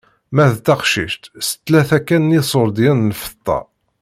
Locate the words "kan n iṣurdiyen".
2.07-2.99